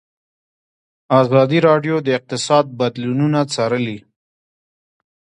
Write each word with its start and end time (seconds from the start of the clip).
ازادي 1.21 1.59
راډیو 1.67 1.95
د 2.01 2.07
اقتصاد 2.17 2.65
بدلونونه 2.79 3.39
څارلي. 3.53 3.97